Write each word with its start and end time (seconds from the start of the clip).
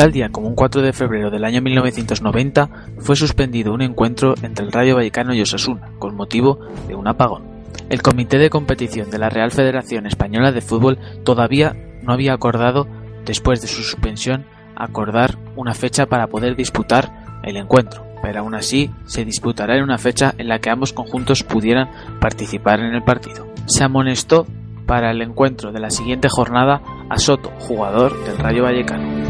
Tal 0.00 0.12
día 0.12 0.30
como 0.30 0.48
un 0.48 0.54
4 0.54 0.80
de 0.80 0.94
febrero 0.94 1.30
del 1.30 1.44
año 1.44 1.60
1990 1.60 2.70
fue 3.00 3.16
suspendido 3.16 3.74
un 3.74 3.82
encuentro 3.82 4.34
entre 4.40 4.64
el 4.64 4.72
Rayo 4.72 4.96
Vallecano 4.96 5.34
y 5.34 5.42
Osasuna 5.42 5.92
con 5.98 6.16
motivo 6.16 6.58
de 6.88 6.94
un 6.94 7.06
apagón. 7.06 7.42
El 7.90 8.00
Comité 8.00 8.38
de 8.38 8.48
Competición 8.48 9.10
de 9.10 9.18
la 9.18 9.28
Real 9.28 9.50
Federación 9.50 10.06
Española 10.06 10.52
de 10.52 10.62
Fútbol 10.62 10.98
todavía 11.22 11.76
no 12.02 12.14
había 12.14 12.32
acordado, 12.32 12.86
después 13.26 13.60
de 13.60 13.68
su 13.68 13.82
suspensión, 13.82 14.46
acordar 14.74 15.36
una 15.54 15.74
fecha 15.74 16.06
para 16.06 16.28
poder 16.28 16.56
disputar 16.56 17.42
el 17.42 17.58
encuentro, 17.58 18.02
pero 18.22 18.40
aún 18.40 18.54
así 18.54 18.90
se 19.04 19.26
disputará 19.26 19.76
en 19.76 19.82
una 19.82 19.98
fecha 19.98 20.32
en 20.38 20.48
la 20.48 20.60
que 20.60 20.70
ambos 20.70 20.94
conjuntos 20.94 21.42
pudieran 21.42 21.90
participar 22.22 22.80
en 22.80 22.94
el 22.94 23.02
partido. 23.02 23.52
Se 23.66 23.84
amonestó 23.84 24.46
para 24.86 25.10
el 25.10 25.20
encuentro 25.20 25.72
de 25.72 25.80
la 25.80 25.90
siguiente 25.90 26.30
jornada 26.30 26.80
a 27.10 27.18
Soto, 27.18 27.50
jugador 27.58 28.18
del 28.24 28.38
Rayo 28.38 28.62
Vallecano. 28.62 29.29